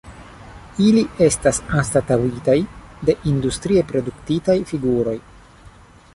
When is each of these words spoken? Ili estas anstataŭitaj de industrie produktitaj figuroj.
Ili 0.85 1.03
estas 1.25 1.59
anstataŭitaj 1.81 2.57
de 3.11 3.17
industrie 3.35 3.87
produktitaj 3.93 4.59
figuroj. 4.73 5.19